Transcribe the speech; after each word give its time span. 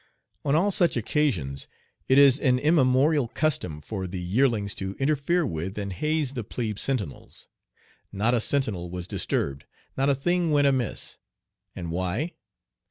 On 0.43 0.55
all 0.55 0.71
such 0.71 0.97
occasions 0.97 1.67
it 2.07 2.17
is 2.17 2.39
an 2.39 2.57
immemorial 2.57 3.27
custom 3.27 3.81
for 3.81 4.07
the 4.07 4.19
yearlings 4.19 4.73
to 4.77 4.95
interfere 4.97 5.45
with 5.45 5.77
and 5.77 5.93
haze 5.93 6.33
the 6.33 6.43
plebe 6.43 6.79
sentinels. 6.79 7.47
Not 8.11 8.33
a 8.33 8.41
sentinel 8.41 8.89
was 8.89 9.07
disturbed, 9.07 9.65
not 9.95 10.09
a 10.09 10.15
thing 10.15 10.49
went 10.49 10.65
amiss, 10.65 11.19
and 11.75 11.91
why? 11.91 12.33